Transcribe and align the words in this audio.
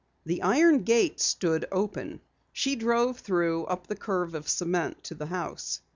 The 0.25 0.41
iron 0.41 0.81
gate 0.81 1.19
stood 1.19 1.67
open. 1.71 2.21
She 2.51 2.75
drove 2.75 3.19
through, 3.19 3.65
up 3.65 3.85
the 3.85 3.95
curve 3.95 4.33
of 4.33 4.49
cement 4.49 5.03
to 5.03 5.13
the 5.13 5.27
house. 5.27 5.79